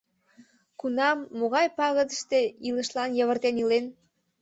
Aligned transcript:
Кунам, 0.79 1.17
могай 1.37 1.67
пагытыште 1.77 2.39
илышлан 2.67 3.09
йывыртен 3.17 3.55
илен?.. 3.61 3.85